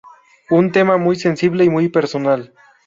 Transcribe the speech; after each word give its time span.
Un 0.49 0.71
tema 0.71 0.97
muy 0.97 1.15
sensible 1.15 1.63
y 1.63 1.69
muy 1.69 1.87
personal. 1.87 2.55